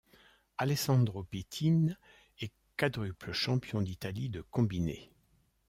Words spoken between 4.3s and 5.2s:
de combiné.